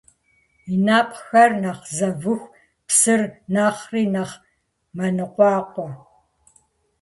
И 0.73 0.77
нэпкъхэр 0.85 1.51
нэхъ 1.61 1.85
зэвыху, 1.97 2.51
псыр 2.87 3.21
нэхъри 3.53 4.03
нэхъ 4.13 4.35
мэныкъуакъуэ. 4.97 5.89